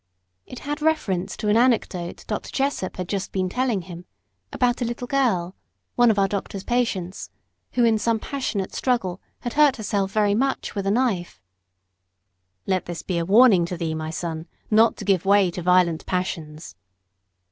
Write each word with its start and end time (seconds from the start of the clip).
It 0.47 0.57
had 0.65 0.81
reference 0.81 1.37
to 1.37 1.47
an 1.47 1.55
anecdote 1.57 2.25
Dr. 2.27 2.49
Jessop 2.49 2.97
had 2.97 3.07
just 3.07 3.31
been 3.31 3.49
telling 3.49 3.83
him 3.83 4.05
about 4.51 4.81
a 4.81 4.85
little 4.85 5.05
girl, 5.05 5.55
one 5.95 6.09
of 6.09 6.17
our 6.17 6.27
doctor's 6.27 6.63
patients, 6.63 7.29
who 7.73 7.83
in 7.85 7.99
some 7.99 8.17
passionate 8.17 8.73
struggle 8.73 9.21
had 9.41 9.53
hurt 9.53 9.75
herself 9.75 10.11
very 10.11 10.33
much 10.33 10.73
with 10.73 10.87
a 10.87 10.91
knife. 10.91 11.39
"Let 12.65 12.85
this 12.85 13.03
be 13.03 13.19
a 13.19 13.25
warning 13.25 13.63
to 13.65 13.77
thee, 13.77 13.93
my 13.93 14.09
son, 14.09 14.47
not 14.71 14.97
to 14.97 15.05
give 15.05 15.23
way 15.23 15.51
to 15.51 15.61
violent 15.61 16.07
passions." 16.07 16.75